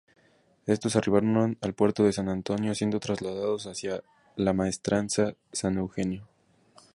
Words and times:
Estos 0.65 0.95
arribaron 0.95 1.59
al 1.61 1.73
puerto 1.75 2.03
de 2.03 2.11
San 2.11 2.27
Antonio, 2.27 2.73
siendo 2.73 2.99
trasladados 2.99 3.67
hacia 3.67 4.01
la 4.35 4.51
Maestranza 4.51 5.35
San 5.53 5.77
Eugenio. 5.77 6.27